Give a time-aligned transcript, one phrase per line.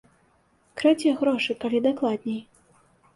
[0.79, 2.41] Крадзе грошы, калі дакладней.